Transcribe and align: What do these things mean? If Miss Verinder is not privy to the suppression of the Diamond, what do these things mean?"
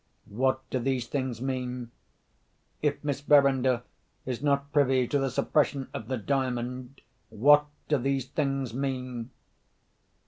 What 0.31 0.67
do 0.71 0.79
these 0.79 1.05
things 1.05 1.43
mean? 1.43 1.91
If 2.81 3.03
Miss 3.03 3.21
Verinder 3.21 3.83
is 4.25 4.41
not 4.41 4.73
privy 4.73 5.07
to 5.07 5.19
the 5.19 5.29
suppression 5.29 5.89
of 5.93 6.07
the 6.07 6.17
Diamond, 6.17 7.01
what 7.29 7.67
do 7.87 7.99
these 7.99 8.25
things 8.25 8.73
mean?" 8.73 9.29